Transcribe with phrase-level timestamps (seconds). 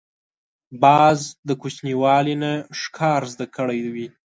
[0.83, 4.07] باز د کوچنیوالي نه ښکار زده کړی وي